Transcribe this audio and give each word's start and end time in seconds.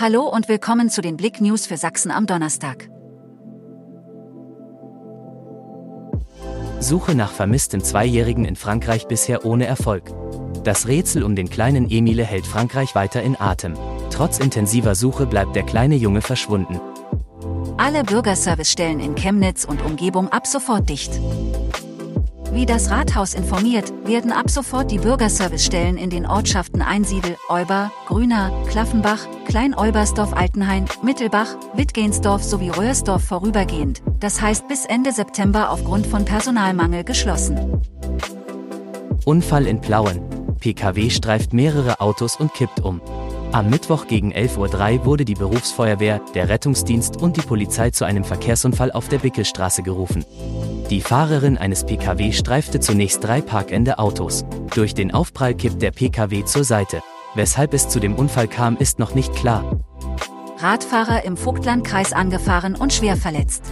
Hallo 0.00 0.28
und 0.28 0.48
willkommen 0.48 0.90
zu 0.90 1.00
den 1.00 1.16
Blick 1.16 1.40
News 1.40 1.66
für 1.66 1.76
Sachsen 1.76 2.12
am 2.12 2.26
Donnerstag. 2.26 2.88
Suche 6.78 7.16
nach 7.16 7.32
vermissten 7.32 7.82
Zweijährigen 7.82 8.44
in 8.44 8.54
Frankreich 8.54 9.08
bisher 9.08 9.44
ohne 9.44 9.66
Erfolg. 9.66 10.12
Das 10.62 10.86
Rätsel 10.86 11.24
um 11.24 11.34
den 11.34 11.50
kleinen 11.50 11.90
Emile 11.90 12.22
hält 12.22 12.46
Frankreich 12.46 12.94
weiter 12.94 13.24
in 13.24 13.40
Atem. 13.40 13.74
Trotz 14.12 14.38
intensiver 14.38 14.94
Suche 14.94 15.26
bleibt 15.26 15.56
der 15.56 15.64
kleine 15.64 15.96
Junge 15.96 16.22
verschwunden. 16.22 16.80
Alle 17.76 18.04
Bürgerservicestellen 18.04 19.00
in 19.00 19.16
Chemnitz 19.16 19.64
und 19.64 19.84
Umgebung 19.84 20.28
ab 20.28 20.46
sofort 20.46 20.88
dicht. 20.88 21.18
Wie 22.52 22.64
das 22.64 22.90
Rathaus 22.90 23.34
informiert, 23.34 23.92
werden 24.04 24.32
ab 24.32 24.50
sofort 24.50 24.90
die 24.90 24.98
Bürgerservicestellen 24.98 25.96
in 25.96 26.10
den 26.10 26.26
Ortschaften 26.26 26.80
Einsiedel, 26.80 27.36
Euber, 27.48 27.92
Grüner, 28.06 28.50
Klaffenbach, 28.68 29.26
Klein-Olbersdorf, 29.46 30.32
Altenhain, 30.32 30.86
Mittelbach, 31.02 31.56
Wittgensdorf 31.74 32.42
sowie 32.42 32.70
Röhrsdorf 32.70 33.22
vorübergehend, 33.22 34.02
das 34.18 34.40
heißt 34.40 34.66
bis 34.66 34.86
Ende 34.86 35.12
September 35.12 35.70
aufgrund 35.70 36.06
von 36.06 36.24
Personalmangel 36.24 37.04
geschlossen. 37.04 37.82
Unfall 39.24 39.66
in 39.66 39.80
Plauen. 39.80 40.20
PKW 40.58 41.10
streift 41.10 41.52
mehrere 41.52 42.00
Autos 42.00 42.36
und 42.36 42.54
kippt 42.54 42.80
um. 42.80 43.00
Am 43.52 43.70
Mittwoch 43.70 44.06
gegen 44.06 44.32
11.03 44.32 44.98
Uhr 44.98 45.04
wurde 45.04 45.24
die 45.24 45.34
Berufsfeuerwehr, 45.34 46.20
der 46.34 46.48
Rettungsdienst 46.48 47.16
und 47.16 47.36
die 47.36 47.42
Polizei 47.42 47.90
zu 47.90 48.04
einem 48.04 48.24
Verkehrsunfall 48.24 48.92
auf 48.92 49.08
der 49.08 49.18
Bickelstraße 49.18 49.82
gerufen. 49.82 50.24
Die 50.90 51.02
Fahrerin 51.02 51.58
eines 51.58 51.84
Pkw 51.84 52.32
streifte 52.32 52.80
zunächst 52.80 53.22
drei 53.22 53.42
parkende 53.42 53.98
Autos. 53.98 54.46
Durch 54.74 54.94
den 54.94 55.12
Aufprall 55.12 55.54
kippt 55.54 55.82
der 55.82 55.90
Pkw 55.90 56.46
zur 56.46 56.64
Seite. 56.64 57.02
Weshalb 57.34 57.74
es 57.74 57.90
zu 57.90 58.00
dem 58.00 58.14
Unfall 58.14 58.48
kam, 58.48 58.78
ist 58.78 58.98
noch 58.98 59.14
nicht 59.14 59.34
klar. 59.34 59.78
Radfahrer 60.56 61.24
im 61.24 61.36
Vogtlandkreis 61.36 62.14
angefahren 62.14 62.74
und 62.74 62.94
schwer 62.94 63.16
verletzt. 63.16 63.64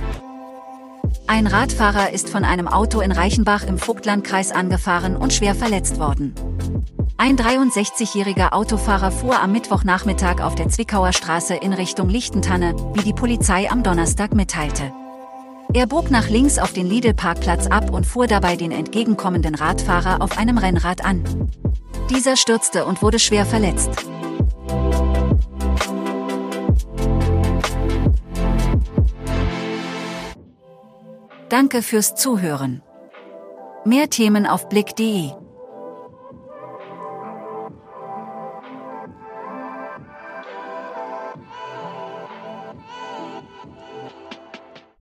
Ein 1.27 1.47
Radfahrer 1.47 2.13
ist 2.13 2.29
von 2.29 2.45
einem 2.45 2.69
Auto 2.69 3.01
in 3.01 3.13
Reichenbach 3.13 3.67
im 3.67 3.79
Vogtlandkreis 3.79 4.53
angefahren 4.53 5.17
und 5.17 5.33
schwer 5.33 5.55
verletzt 5.55 5.99
worden. 5.99 6.35
Ein 7.17 7.39
63-jähriger 7.39 8.53
Autofahrer 8.53 9.11
fuhr 9.11 9.41
am 9.41 9.53
Mittwochnachmittag 9.53 10.43
auf 10.43 10.55
der 10.55 10.69
Zwickauer 10.69 11.15
Straße 11.15 11.55
in 11.55 11.73
Richtung 11.73 12.11
Lichtentanne, 12.11 12.77
wie 12.93 13.03
die 13.03 13.15
Polizei 13.15 13.71
am 13.71 13.83
Donnerstag 13.83 14.35
mitteilte. 14.35 14.93
Er 15.73 15.87
bog 15.87 16.11
nach 16.11 16.29
links 16.29 16.59
auf 16.59 16.73
den 16.73 16.87
Lidl-Parkplatz 16.87 17.67
ab 17.67 17.91
und 17.91 18.07
fuhr 18.07 18.27
dabei 18.27 18.57
den 18.57 18.71
entgegenkommenden 18.73 19.55
Radfahrer 19.55 20.23
auf 20.23 20.39
einem 20.39 20.59
Rennrad 20.59 21.05
an. 21.05 21.51
Dieser 22.11 22.37
stürzte 22.37 22.85
und 22.87 23.03
wurde 23.03 23.19
schwer 23.19 23.45
verletzt. 23.45 23.91
Danke 31.49 31.83
fürs 31.83 32.15
Zuhören. 32.15 32.83
Mehr 33.85 34.11
Themen 34.11 34.47
auf 34.47 34.69
blick.de 34.69 35.33